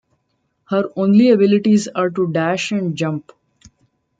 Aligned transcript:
Her 0.71 0.85
only 0.95 1.29
abilities 1.29 1.87
are 1.87 2.09
to 2.09 2.27
dash 2.33 2.71
and 2.71 2.95
jump. 2.97 3.31